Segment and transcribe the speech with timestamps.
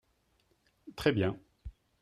[0.95, 1.37] Très bien